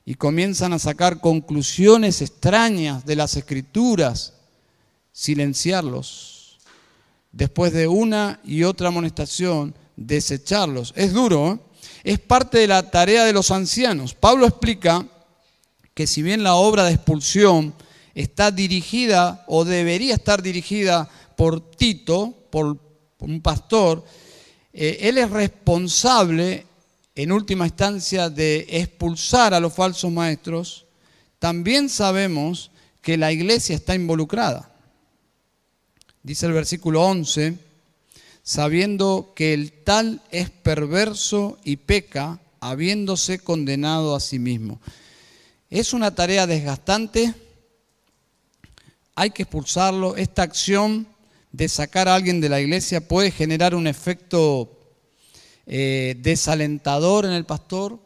[0.05, 4.33] y comienzan a sacar conclusiones extrañas de las escrituras,
[5.13, 6.59] silenciarlos.
[7.31, 10.95] Después de una y otra amonestación, desecharlos.
[10.97, 11.68] Es duro, ¿eh?
[12.05, 14.15] Es parte de la tarea de los ancianos.
[14.15, 15.07] Pablo explica
[15.95, 17.75] que si bien la obra de expulsión
[18.15, 22.79] está dirigida o debería estar dirigida por Tito, por
[23.19, 24.05] un pastor,
[24.73, 26.67] eh, él es responsable
[27.15, 30.87] en última instancia de expulsar a los falsos maestros,
[31.41, 32.71] también sabemos
[33.03, 34.71] que la iglesia está involucrada.
[36.23, 37.59] Dice el versículo 11,
[38.49, 44.81] sabiendo que el tal es perverso y peca, habiéndose condenado a sí mismo.
[45.69, 47.35] Es una tarea desgastante,
[49.15, 50.17] hay que expulsarlo.
[50.17, 51.07] Esta acción
[51.53, 54.81] de sacar a alguien de la iglesia puede generar un efecto
[55.67, 58.01] eh, desalentador en el pastor,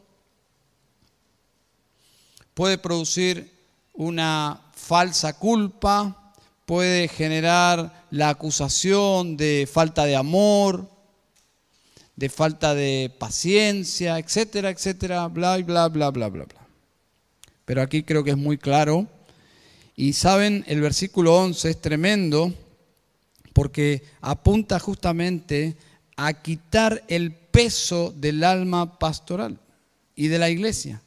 [2.53, 3.49] puede producir
[3.93, 6.22] una falsa culpa,
[6.67, 10.89] puede generar la acusación de falta de amor,
[12.17, 16.67] de falta de paciencia, etcétera, etcétera, bla, bla, bla, bla, bla, bla.
[17.65, 19.07] Pero aquí creo que es muy claro.
[19.97, 22.53] Y saben, el versículo 11 es tremendo
[23.53, 25.77] porque apunta justamente
[26.17, 29.59] a quitar el peso del alma pastoral
[30.17, 31.03] y de la iglesia,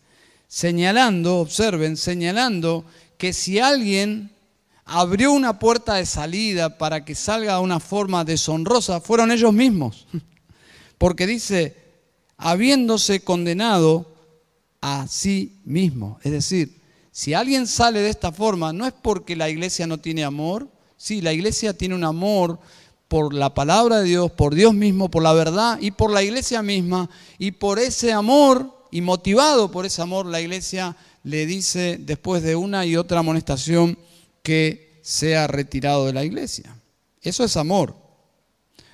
[0.47, 2.85] señalando, observen, señalando
[3.17, 4.35] que si alguien
[4.86, 10.08] abrió una puerta de salida para que salga de una forma deshonrosa, fueron ellos mismos.
[10.98, 11.76] Porque dice,
[12.38, 14.13] habiéndose condenado
[14.82, 16.19] a sí mismo.
[16.24, 16.80] Es decir,
[17.12, 20.67] si alguien sale de esta forma, no es porque la iglesia no tiene amor,
[20.98, 22.60] sí, la iglesia tiene un amor
[23.08, 26.62] por la palabra de Dios, por Dios mismo, por la verdad y por la iglesia
[26.62, 27.10] misma.
[27.38, 32.56] Y por ese amor, y motivado por ese amor, la iglesia le dice después de
[32.56, 33.98] una y otra amonestación
[34.45, 36.79] que sea retirado de la iglesia.
[37.19, 37.95] Eso es amor.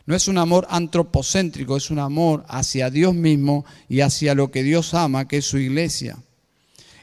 [0.05, 4.63] No es un amor antropocéntrico, es un amor hacia Dios mismo y hacia lo que
[4.63, 6.17] Dios ama, que es su iglesia.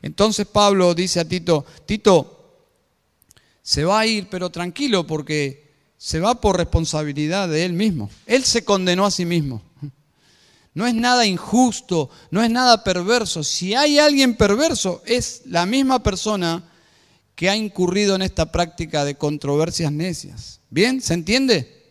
[0.01, 2.65] Entonces Pablo dice a Tito, Tito,
[3.63, 8.09] se va a ir, pero tranquilo porque se va por responsabilidad de él mismo.
[8.25, 9.63] Él se condenó a sí mismo.
[10.73, 13.45] No es nada injusto, no es nada perverso.
[13.45, 16.63] Si hay alguien perverso, es la misma persona
[17.39, 20.59] que ha incurrido en esta práctica de controversias necias.
[20.71, 21.01] ¿Bien?
[21.01, 21.87] ¿Se entiende?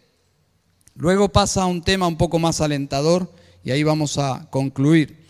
[0.94, 3.34] Luego pasa a un tema un poco más alentador
[3.64, 5.26] y ahí vamos a concluir.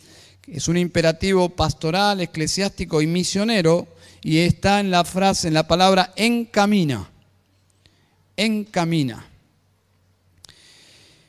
[0.47, 3.87] Es un imperativo pastoral, eclesiástico y misionero
[4.23, 7.11] y está en la frase, en la palabra encamina
[8.35, 9.23] encamina.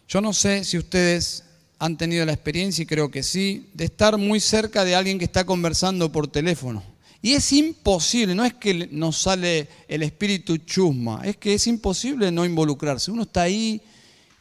[0.08, 1.44] Yo no sé si ustedes
[1.78, 5.26] han tenido la experiencia, y creo que sí, de estar muy cerca de alguien que
[5.26, 6.82] está conversando por teléfono.
[7.20, 12.30] Y es imposible, no es que nos sale el espíritu chusma, es que es imposible
[12.30, 13.10] no involucrarse.
[13.10, 13.80] Uno está ahí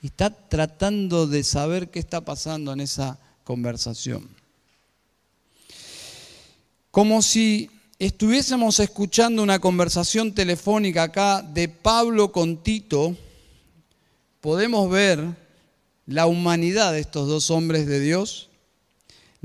[0.02, 4.30] y está tratando de saber qué está pasando en esa conversación.
[6.92, 13.16] Como si estuviésemos escuchando una conversación telefónica acá de Pablo con Tito,
[14.40, 15.36] podemos ver
[16.06, 18.50] la humanidad de estos dos hombres de Dios,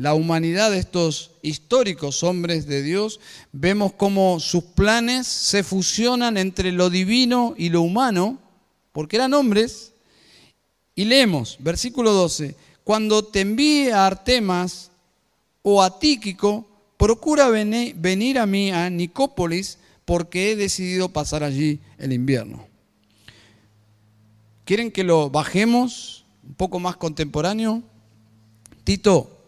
[0.02, 3.20] la humanidad de estos históricos hombres de Dios,
[3.52, 8.36] vemos cómo sus planes se fusionan entre lo divino y lo humano,
[8.90, 9.92] porque eran hombres,
[10.96, 14.90] y leemos, versículo 12, cuando te envíe a Artemas
[15.62, 22.12] o a Tíquico, procura venir a mí, a Nicópolis, porque he decidido pasar allí el
[22.12, 22.66] invierno.
[24.64, 27.84] ¿Quieren que lo bajemos un poco más contemporáneo?
[28.82, 29.38] Tito,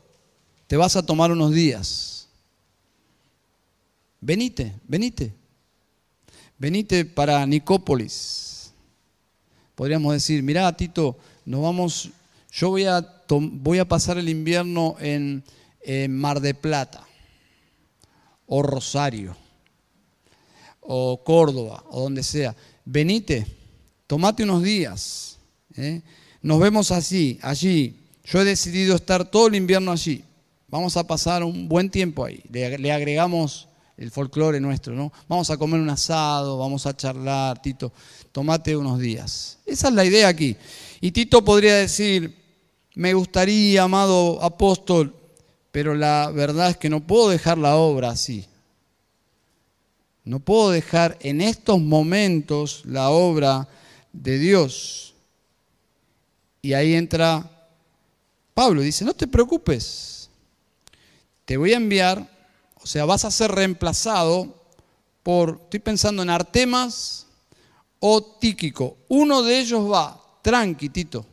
[0.75, 2.27] te vas a tomar unos días.
[4.21, 5.33] Venite, venite.
[6.59, 8.73] Venite para Nicópolis.
[9.77, 12.11] Podríamos decir, mira, Tito, nos vamos,
[12.51, 15.45] yo voy a, voy a pasar el invierno en
[16.09, 17.07] Mar de Plata
[18.49, 19.37] o Rosario,
[20.81, 22.57] o Córdoba, o donde sea.
[22.85, 23.47] Venite,
[24.09, 25.39] tomate unos días.
[25.77, 26.03] ¿eh?
[26.43, 27.97] Nos vemos así, allí.
[28.25, 30.25] Yo he decidido estar todo el invierno allí.
[30.69, 32.43] Vamos a pasar un buen tiempo ahí.
[32.51, 35.13] Le, agregamos el folclore nuestro, ¿no?
[35.29, 37.93] Vamos a comer un asado, vamos a charlar, Tito,
[38.33, 39.59] tomate unos días.
[39.65, 40.57] Esa es la idea aquí.
[41.01, 42.37] Y Tito podría decir,
[42.95, 45.15] me gustaría, amado apóstol,
[45.71, 48.47] pero la verdad es que no puedo dejar la obra así.
[50.25, 53.69] No puedo dejar en estos momentos la obra
[54.13, 55.15] de Dios.
[56.63, 57.51] Y ahí entra
[58.55, 60.14] Pablo dice, no te preocupes,
[61.45, 62.31] te voy a enviar,
[62.77, 64.63] o sea, vas a ser reemplazado
[65.23, 67.27] por, estoy pensando en Artemas
[68.01, 68.99] o Tíquico.
[69.09, 71.27] Uno de ellos va, tranquitito.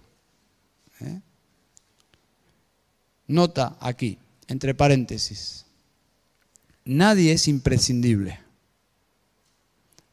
[1.00, 1.20] ¿Eh?
[3.28, 5.66] Nota aquí, entre paréntesis.
[6.86, 8.40] Nadie es imprescindible.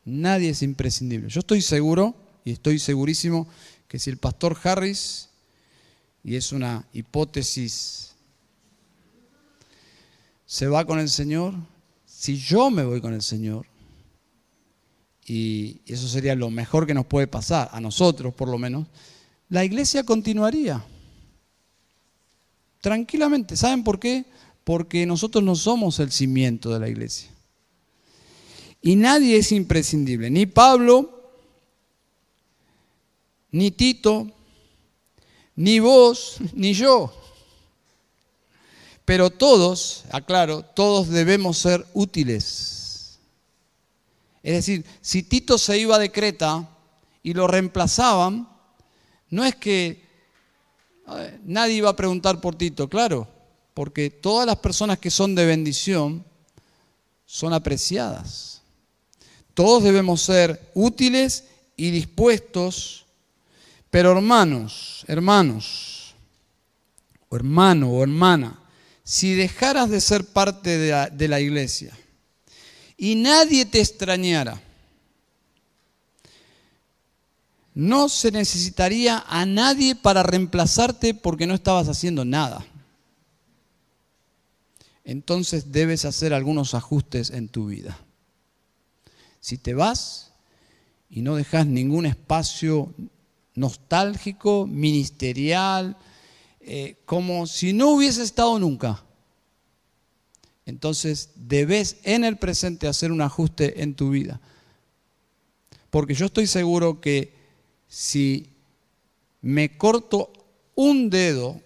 [0.04, 1.28] Nadie es imprescindible.
[1.28, 3.46] Yo estoy seguro y estoy segurísimo
[3.88, 5.28] que si el pastor Harris,
[6.24, 8.14] y es una hipótesis,
[10.48, 11.52] se va con el Señor,
[12.06, 13.66] si yo me voy con el Señor,
[15.26, 18.87] y eso sería lo mejor que nos puede pasar, a nosotros por lo menos,
[19.50, 20.82] la iglesia continuaría.
[22.80, 23.58] Tranquilamente.
[23.58, 24.24] ¿Saben por qué?
[24.64, 27.28] Porque nosotros no somos el cimiento de la iglesia.
[28.80, 31.30] Y nadie es imprescindible, ni Pablo,
[33.50, 34.32] ni Tito,
[35.56, 37.12] ni vos, ni yo.
[39.09, 43.18] Pero todos, aclaro, todos debemos ser útiles.
[44.42, 46.68] Es decir, si Tito se iba de Creta
[47.23, 48.47] y lo reemplazaban,
[49.31, 50.05] no es que
[51.42, 53.27] nadie iba a preguntar por Tito, claro,
[53.73, 56.23] porque todas las personas que son de bendición
[57.25, 58.61] son apreciadas.
[59.55, 61.44] Todos debemos ser útiles
[61.79, 63.07] y dispuestos,
[63.88, 66.14] pero hermanos, hermanos,
[67.31, 68.64] o hermano o hermana,
[69.09, 71.97] si dejaras de ser parte de la, iglesia
[72.99, 74.61] y nadie te extrañara,
[77.73, 82.66] no se necesitaría a nadie para reemplazarte porque no estabas haciendo nada.
[85.05, 87.99] Entonces debes hacer algunos ajustes en tu vida.
[89.40, 90.35] Si te vas
[91.09, 92.92] y no dejas ningún espacio
[93.55, 95.97] nostálgico, ministerial,
[96.61, 99.03] eh, como si no hubiese estado nunca,
[100.66, 104.40] entonces debes en el presente hacer un ajuste en tu vida.
[105.90, 107.33] Porque yo estoy seguro que
[107.88, 108.51] si
[109.40, 110.31] me corto
[110.75, 111.61] un dedo,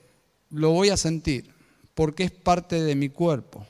[0.50, 1.50] lo voy a sentir,
[1.94, 3.66] porque es parte de mi cuerpo.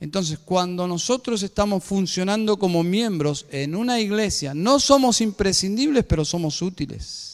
[0.00, 6.62] Entonces, cuando nosotros estamos funcionando como miembros en una iglesia, no somos imprescindibles, pero somos
[6.62, 7.27] útiles.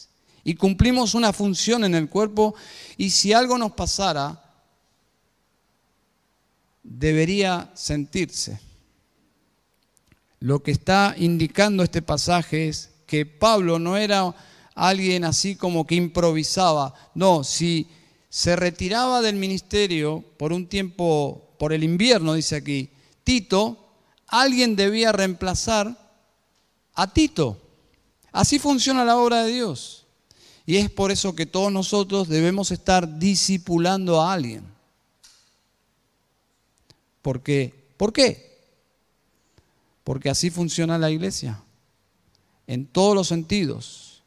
[0.45, 2.55] Y cumplimos una función en el cuerpo
[2.95, 4.41] y si algo nos pasara,
[6.83, 8.59] debería sentirse.
[10.39, 14.33] Lo que está indicando este pasaje es que Pablo no era
[14.75, 16.93] alguien así como que improvisaba.
[17.15, 17.87] No, si
[18.29, 22.91] se retiraba del ministerio por un tiempo por el invierno, dice aquí,
[23.23, 23.93] Tito,
[24.27, 25.97] alguien debía reemplazar
[26.93, 27.59] a Tito.
[28.31, 30.04] Así funciona la obra de Dios.
[30.65, 34.63] Y es por eso que todos nosotros debemos estar discipulando a alguien.
[37.21, 37.73] ¿Por qué?
[37.97, 38.55] ¿Por qué?
[40.03, 41.61] Porque así funciona la iglesia.
[42.67, 44.23] En todos los sentidos.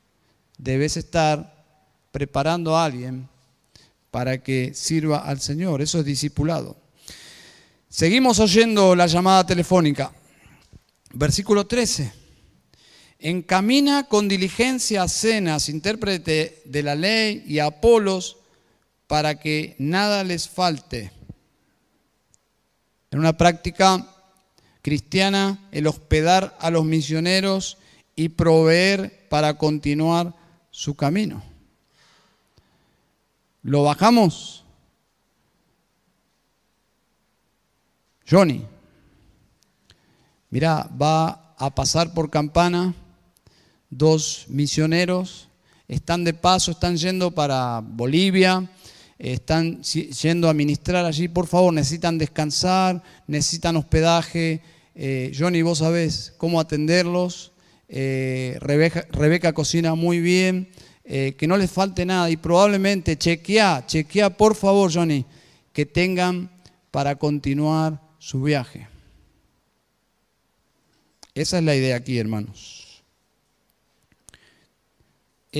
[0.59, 1.65] Debes estar
[2.11, 3.29] preparando a alguien
[4.11, 5.83] para que sirva al Señor.
[5.83, 6.77] Eso es discipulado.
[7.89, 10.13] Seguimos oyendo la llamada telefónica.
[11.13, 12.13] Versículo 13.
[13.21, 18.37] Encamina con diligencia a Cenas, intérprete de la ley, y a Apolos,
[19.09, 21.11] para que nada les falte.
[23.11, 24.07] En una práctica
[24.83, 27.79] cristiana, el hospedar a los misioneros
[28.15, 30.35] y proveer para continuar
[30.71, 31.43] su camino.
[33.63, 34.65] ¿Lo bajamos?
[38.31, 38.65] Johnny,
[40.51, 42.95] mira, va a pasar por Campana
[43.91, 45.49] dos misioneros,
[45.87, 48.69] están de paso, están yendo para Bolivia,
[49.19, 54.61] están yendo a ministrar allí, por favor, necesitan descansar, necesitan hospedaje.
[54.95, 57.53] Eh, Johnny, vos sabés cómo atenderlos.
[57.89, 60.69] Eh, Rebeca, cocina muy bien,
[61.05, 65.25] eh, que no les falte nada y probablemente chequea, chequea por favor, Johnny,
[65.73, 66.51] que tengan
[66.91, 68.87] para continuar su viaje.
[71.35, 72.78] Esa es la idea aquí, hermanos.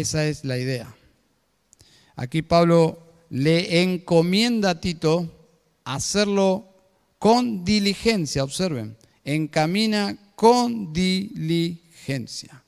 [0.01, 0.95] Esa es la idea.
[2.15, 5.29] Aquí Pablo le encomienda a Tito
[5.83, 6.69] hacerlo
[7.19, 12.63] con diligencia, observen, encamina con diligencia.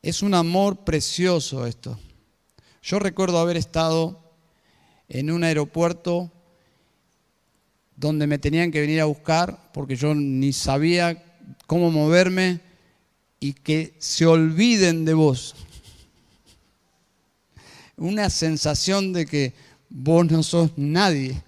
[0.00, 2.00] Es un amor precioso esto.
[2.82, 4.18] Yo recuerdo haber estado
[5.10, 6.32] en un aeropuerto
[7.96, 11.22] donde me tenían que venir a buscar porque yo ni sabía
[11.66, 12.60] cómo moverme
[13.40, 15.54] y que se olviden de vos.
[17.98, 19.52] Una sensación de que
[19.90, 21.42] vos no sos nadie.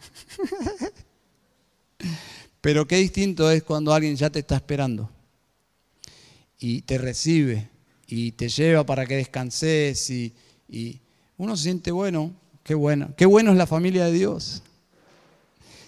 [2.60, 5.10] Pero qué distinto es cuando alguien ya te está esperando
[6.58, 7.70] y te recibe
[8.06, 10.34] y te lleva para que descanses y,
[11.38, 14.62] uno se siente bueno, qué bueno, qué bueno es la familia de Dios.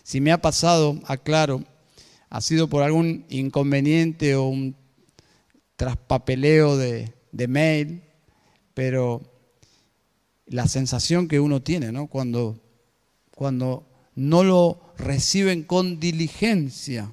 [0.02, 1.62] Si me ha pasado, aclaro,
[2.30, 4.74] ha sido por algún inconveniente o un
[5.76, 8.02] traspapeleo de, de mail,
[8.72, 9.31] pero
[10.46, 12.06] la sensación que uno tiene ¿no?
[12.06, 12.58] cuando,
[13.34, 17.12] cuando no lo reciben con diligencia.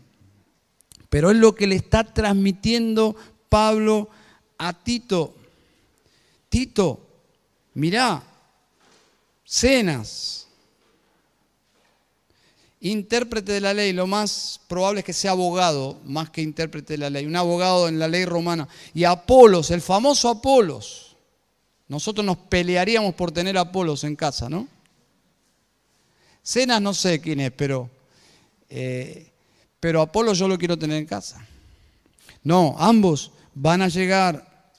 [1.10, 3.16] Pero es lo que le está transmitiendo
[3.50, 4.10] Pablo
[4.58, 5.36] a Tito.
[6.50, 7.08] Tito,
[7.74, 8.24] mirá,
[9.44, 10.48] cenas,
[12.82, 16.98] intérprete de la ley, lo más probable es que sea abogado, más que intérprete de
[17.00, 18.68] la ley, un abogado en la ley romana.
[18.94, 21.09] Y Apolos, el famoso Apolos.
[21.90, 24.68] Nosotros nos pelearíamos por tener Apolos en casa, ¿no?
[26.44, 27.90] Cenas no sé quién es, pero,
[28.70, 29.32] eh,
[29.80, 31.46] pero Apolo yo lo quiero tener en casa.
[32.44, 34.72] No, ambos van a llegar,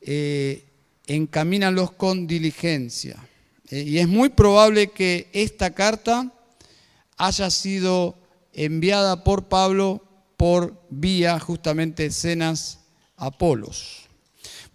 [0.00, 0.64] eh,
[1.06, 3.16] encamínanlos con diligencia.
[3.70, 6.32] Eh, y es muy probable que esta carta
[7.16, 8.16] haya sido
[8.52, 10.02] enviada por Pablo
[10.36, 12.80] por vía justamente cenas
[13.16, 14.05] Apolos.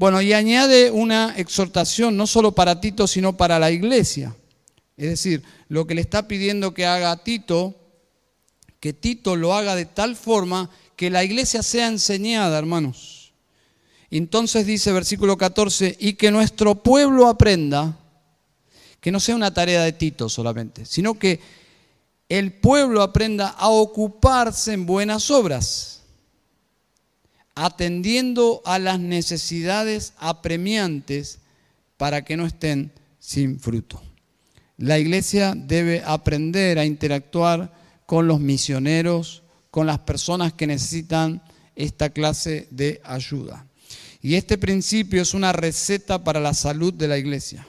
[0.02, 4.36] Bueno, y añade una exhortación no solo para Tito, sino para la iglesia.
[4.98, 7.76] Es decir, lo que le está pidiendo que haga Tito,
[8.80, 13.34] que Tito lo haga de tal forma que la iglesia sea enseñada, hermanos.
[14.10, 17.96] Entonces dice versículo 14, y que nuestro pueblo aprenda,
[19.02, 21.40] que no sea una tarea de Tito solamente, sino que
[22.28, 26.01] el pueblo aprenda a ocuparse en buenas obras,
[27.56, 31.40] atendiendo a las necesidades apremiantes
[31.98, 34.02] para que no estén sin fruto.
[34.78, 37.72] La iglesia debe aprender a interactuar
[38.06, 41.42] con los misioneros, con las personas que necesitan
[41.76, 43.66] esta clase de ayuda.
[44.22, 47.66] Y este principio es una receta para la salud de la iglesia.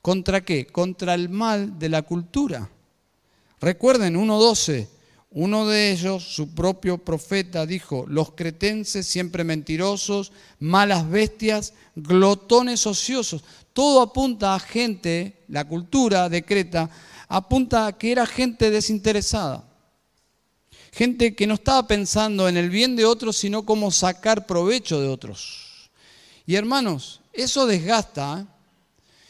[0.00, 0.66] ¿Contra qué?
[0.66, 2.68] Contra el mal de la cultura.
[3.60, 4.88] Recuerden, 1.12,
[5.34, 13.42] uno de ellos, su propio profeta, dijo, los cretenses siempre mentirosos, malas bestias, glotones ociosos.
[13.72, 16.90] Todo apunta a gente, la cultura de Creta,
[17.28, 19.64] apunta a que era gente desinteresada.
[20.92, 25.08] Gente que no estaba pensando en el bien de otros, sino cómo sacar provecho de
[25.08, 25.90] otros.
[26.44, 28.40] Y hermanos, eso desgasta.
[28.40, 28.46] ¿eh?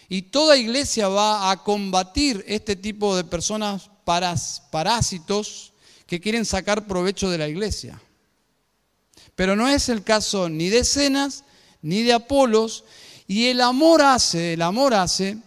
[0.09, 5.72] Y toda iglesia va a combatir este tipo de personas parásitos
[6.13, 7.99] que quieren sacar provecho de la iglesia.
[9.35, 11.43] Pero no es el caso ni de Cenas
[11.81, 12.85] ni de Apolos.
[13.27, 15.39] Y el amor hace, el amor hace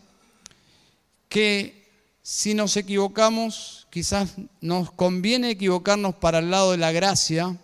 [1.30, 1.88] que
[2.24, 7.56] si nos equivocamos, quizás nos conviene equivocarnos para el lado de la gracia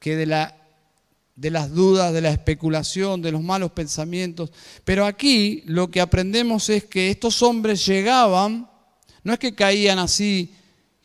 [0.00, 0.56] que de, la,
[1.36, 4.50] de las dudas, de la especulación, de los malos pensamientos.
[4.84, 8.68] Pero aquí lo que aprendemos es que estos hombres llegaban,
[9.22, 10.52] no es que caían así,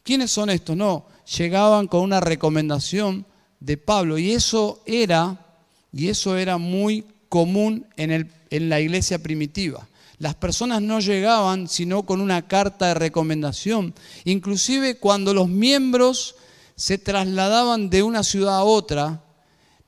[0.01, 0.75] ¿quiénes son estos?
[0.75, 1.05] No,
[1.37, 3.25] llegaban con una recomendación
[3.59, 5.45] de Pablo y eso era,
[5.91, 9.87] y eso era muy común en, el, en la iglesia primitiva.
[10.17, 13.93] Las personas no llegaban sino con una carta de recomendación.
[14.25, 16.35] Inclusive cuando los miembros
[16.75, 19.23] se trasladaban de una ciudad a otra,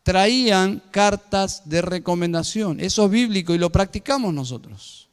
[0.03, 2.79] traían cartas de recomendación.
[2.79, 5.09] Eso es bíblico y lo practicamos nosotros.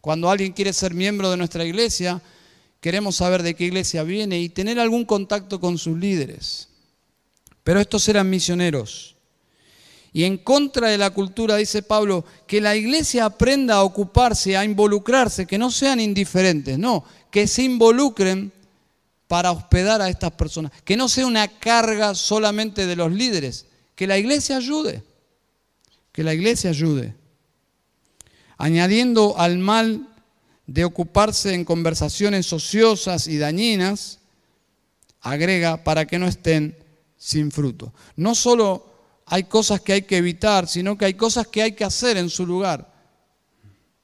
[0.00, 2.20] Cuando alguien quiere ser miembro de nuestra iglesia,
[2.82, 6.68] queremos saber de qué iglesia viene y tener algún contacto con sus líderes.
[7.62, 9.14] Pero estos eran misioneros.
[10.12, 14.64] Y en contra de la cultura, dice Pablo, que la iglesia aprenda a ocuparse, a
[14.64, 18.52] involucrarse, que no sean indiferentes, no, que se involucren
[19.28, 23.64] para hospedar a estas personas, que no sea una carga solamente de los líderes,
[23.94, 25.04] que la iglesia ayude,
[26.10, 27.14] que la iglesia ayude.
[28.58, 30.08] Añadiendo al mal
[30.66, 34.20] de ocuparse en conversaciones ociosas y dañinas,
[35.20, 36.76] agrega para que no estén
[37.16, 37.92] sin fruto.
[38.16, 38.92] No solo
[39.26, 42.28] hay cosas que hay que evitar, sino que hay cosas que hay que hacer en
[42.28, 42.92] su lugar.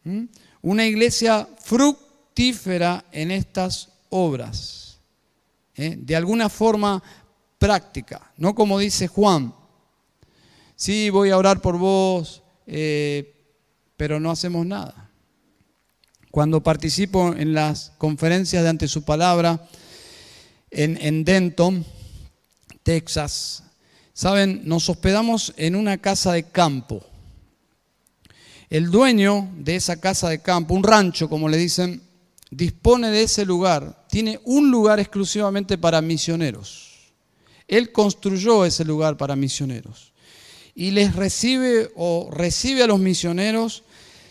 [0.04, 0.24] ¿Mm?
[0.62, 4.98] Una iglesia fructífera en estas obras,
[5.76, 5.96] ¿eh?
[5.98, 7.02] de alguna forma
[7.59, 9.52] práctica, no como dice Juan,
[10.76, 13.34] sí voy a orar por vos, eh,
[13.96, 15.07] pero no hacemos nada.
[16.31, 19.66] Cuando participo en las conferencias de ante su palabra
[20.70, 21.85] en, en Denton,
[22.83, 23.64] Texas,
[24.12, 27.05] saben, nos hospedamos en una casa de campo.
[28.68, 32.03] El dueño de esa casa de campo, un rancho como le dicen,
[32.51, 37.12] dispone de ese lugar, tiene un lugar exclusivamente para misioneros.
[37.66, 40.12] Él construyó ese lugar para misioneros
[40.74, 43.83] y les recibe o recibe a los misioneros,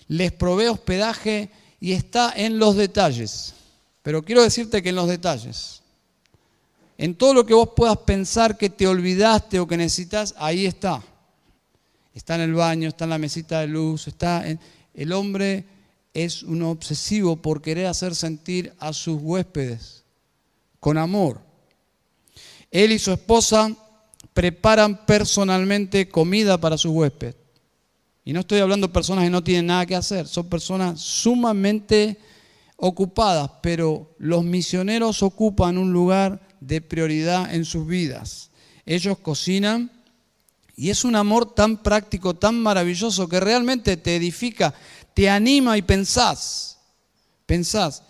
[0.08, 3.54] les provee hospedaje y está en los detalles.
[4.04, 5.82] Pero quiero decirte que en los detalles,
[6.98, 11.04] en todo lo que vos puedas pensar que te olvidaste o que necesitas, ahí está.
[12.14, 14.60] Está en el baño, está en la mesita de luz, está en...
[14.94, 15.66] El hombre
[16.14, 20.04] es un obsesivo por querer hacer sentir a sus huéspedes
[20.80, 21.40] con amor.
[22.72, 23.72] Él y su esposa
[24.34, 27.36] preparan personalmente comida para sus huéspedes.
[28.28, 32.20] Y no estoy hablando de personas que no tienen nada que hacer, son personas sumamente
[32.76, 38.50] ocupadas, pero los misioneros ocupan un lugar de prioridad en sus vidas.
[38.86, 39.90] Ellos cocinan
[40.76, 44.74] y es un amor tan práctico, tan maravilloso, que realmente te edifica,
[45.14, 46.80] te anima y pensás,
[47.46, 48.04] pensás,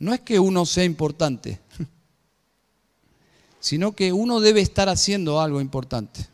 [0.00, 1.60] no es que uno sea importante,
[3.60, 6.26] sino que uno debe estar haciendo algo importante.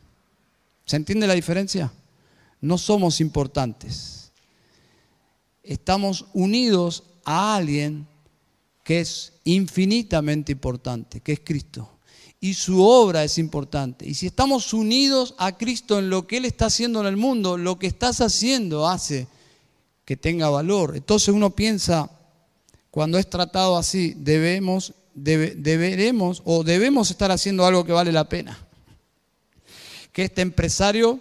[0.85, 1.91] ¿Se entiende la diferencia?
[2.61, 4.31] No somos importantes.
[5.63, 8.07] Estamos unidos a alguien
[8.83, 11.89] que es infinitamente importante, que es Cristo.
[12.39, 14.07] Y su obra es importante.
[14.07, 17.57] Y si estamos unidos a Cristo en lo que Él está haciendo en el mundo,
[17.57, 19.27] lo que estás haciendo hace
[20.05, 20.95] que tenga valor.
[20.95, 22.09] Entonces uno piensa,
[22.89, 28.57] cuando es tratado así, debemos, deberemos o debemos estar haciendo algo que vale la pena.
[30.13, 31.19] Que este empresario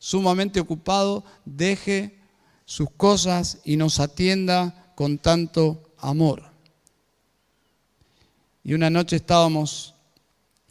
[0.00, 2.18] sumamente ocupado deje
[2.64, 6.50] sus cosas y nos atienda con tanto amor.
[8.64, 9.94] Y una noche estábamos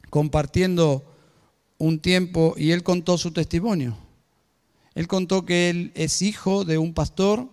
[0.10, 1.06] compartiendo
[1.78, 3.96] un tiempo y él contó su testimonio.
[4.96, 7.48] Él contó que él es hijo de un pastor,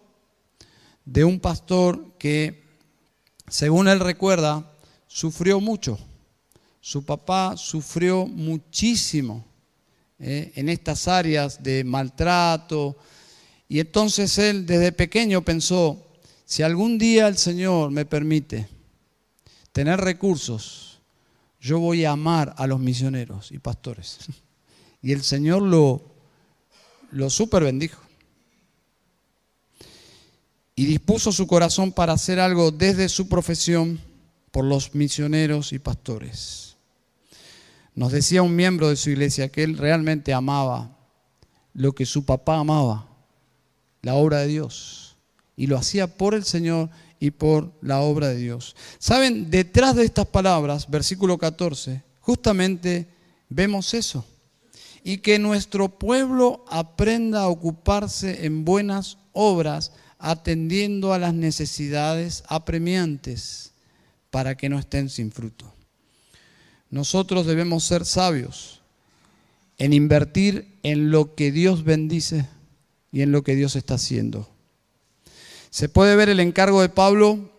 [1.05, 2.64] de un pastor que,
[3.49, 4.72] según él recuerda,
[5.07, 5.99] sufrió mucho.
[6.81, 9.45] Su papá sufrió muchísimo
[10.19, 12.97] eh, en estas áreas de maltrato.
[13.69, 16.07] Y entonces él desde pequeño pensó,
[16.45, 18.69] si algún día el Señor me permite,
[19.73, 21.01] tener recursos,
[21.61, 24.19] yo voy a amar a los misioneros y pastores.
[25.03, 26.03] Y el Señor lo,
[27.12, 28.01] lo super bendijo.
[30.75, 34.01] Y dispuso su corazón para hacer algo desde su profesión
[34.51, 36.66] por los misioneros y pastores.
[37.97, 40.97] Nos decía un miembro de su iglesia que él realmente amaba
[41.72, 43.09] lo que su papá amaba,
[44.03, 45.16] la obra de Dios.
[45.57, 48.76] Y lo hacía por el Señor y por la obra de Dios.
[48.99, 53.09] Saben, detrás de estas palabras, versículo 14, justamente
[53.49, 54.26] vemos eso.
[55.03, 63.72] Y que nuestro pueblo aprenda a ocuparse en buenas obras, atendiendo a las necesidades apremiantes,
[64.30, 65.76] para que no estén sin fruto.
[66.91, 68.80] Nosotros debemos ser sabios
[69.78, 72.49] en invertir en lo que Dios bendice
[73.12, 74.49] y en lo que Dios está haciendo.
[75.70, 77.51] Se puede ver el encargo de Pablo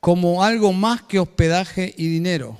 [0.00, 2.58] como algo más que hospedaje y dinero.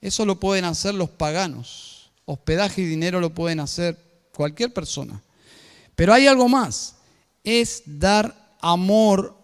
[0.00, 2.10] Eso lo pueden hacer los paganos.
[2.24, 3.96] Hospedaje y dinero lo pueden hacer
[4.34, 5.22] cualquier persona.
[5.94, 6.96] Pero hay algo más.
[7.44, 9.37] Es dar amor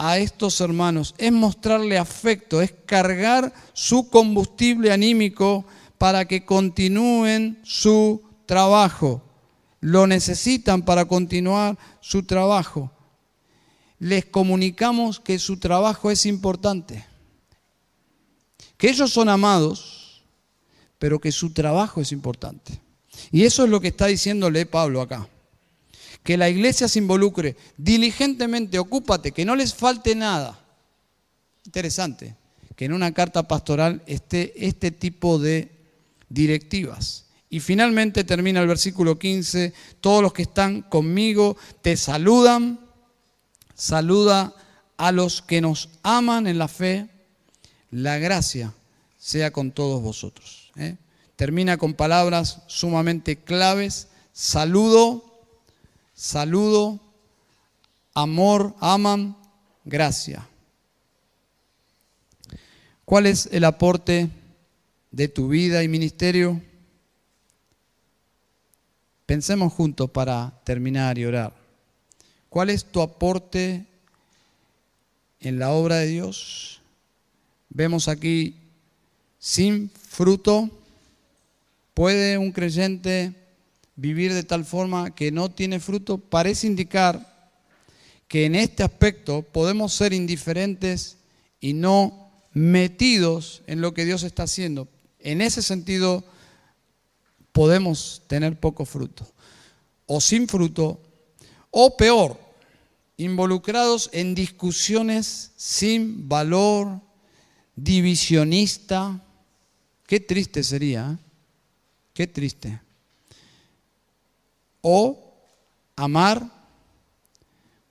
[0.00, 1.14] a estos hermanos.
[1.18, 2.60] Es mostrarle afecto.
[2.60, 5.64] Es cargar su combustible anímico
[5.98, 9.22] para que continúen su trabajo
[9.80, 12.90] lo necesitan para continuar su trabajo.
[13.98, 17.04] Les comunicamos que su trabajo es importante,
[18.76, 20.22] que ellos son amados,
[20.98, 22.80] pero que su trabajo es importante.
[23.30, 25.28] Y eso es lo que está diciéndole Pablo acá.
[26.22, 30.58] Que la iglesia se involucre diligentemente, ocúpate, que no les falte nada.
[31.64, 32.36] Interesante
[32.80, 35.70] que en una carta pastoral esté este tipo de
[36.30, 37.26] directivas.
[37.50, 42.80] Y finalmente termina el versículo 15, todos los que están conmigo te saludan,
[43.74, 44.54] saluda
[44.96, 47.10] a los que nos aman en la fe,
[47.90, 48.72] la gracia
[49.18, 50.72] sea con todos vosotros.
[50.76, 50.96] ¿eh?
[51.36, 55.29] Termina con palabras sumamente claves, saludo,
[56.20, 57.00] saludo,
[58.12, 59.34] amor, aman,
[59.86, 60.46] gracia.
[63.06, 64.28] ¿Cuál es el aporte
[65.10, 66.60] de tu vida y ministerio?
[69.24, 71.54] Pensemos juntos para terminar y orar.
[72.50, 73.86] ¿Cuál es tu aporte
[75.40, 76.82] en la obra de Dios?
[77.70, 78.56] Vemos aquí,
[79.38, 80.68] sin fruto,
[81.94, 83.39] ¿puede un creyente
[84.00, 87.50] vivir de tal forma que no tiene fruto, parece indicar
[88.28, 91.18] que en este aspecto podemos ser indiferentes
[91.60, 94.88] y no metidos en lo que Dios está haciendo.
[95.18, 96.24] En ese sentido,
[97.52, 99.30] podemos tener poco fruto,
[100.06, 100.98] o sin fruto,
[101.70, 102.40] o peor,
[103.18, 107.00] involucrados en discusiones sin valor,
[107.76, 109.22] divisionista.
[110.06, 111.24] Qué triste sería, ¿eh?
[112.14, 112.80] qué triste.
[114.80, 115.34] O
[115.96, 116.46] amar,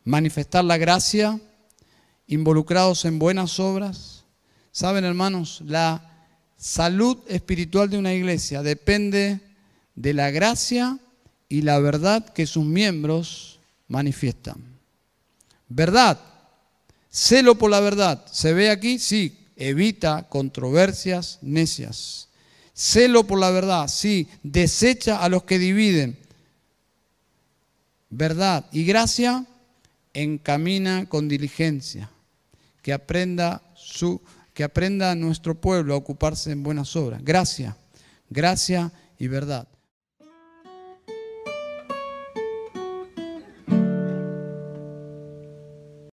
[0.04, 1.40] manifestar la gracia,
[2.28, 4.24] involucrados en buenas obras.
[4.72, 6.10] Saben, hermanos, la
[6.58, 9.40] salud espiritual de una iglesia depende
[9.96, 11.00] de la gracia
[11.48, 14.58] y la verdad que sus miembros manifiestan.
[15.68, 16.20] Verdad,
[17.10, 18.26] celo por la verdad.
[18.32, 19.00] ¿Se ve aquí?
[19.00, 22.30] Sí, evita controversias necias.
[22.74, 26.18] Celo por la verdad, sí, desecha a los que dividen.
[28.10, 29.46] Verdad y gracia
[30.14, 32.10] encamina con diligencia.
[32.82, 34.22] Que aprenda su
[34.54, 37.24] que aprenda nuestro pueblo a ocuparse en buenas obras.
[37.24, 37.78] Gracia,
[38.30, 39.69] gracia y verdad.